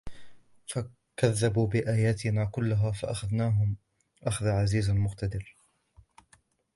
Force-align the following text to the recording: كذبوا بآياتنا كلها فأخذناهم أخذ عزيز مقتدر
كذبوا 1.17 1.67
بآياتنا 1.67 2.45
كلها 2.45 2.91
فأخذناهم 2.91 3.77
أخذ 4.23 4.47
عزيز 4.47 4.89
مقتدر 4.89 5.55